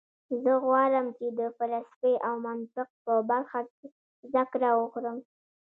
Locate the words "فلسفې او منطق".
1.57-2.87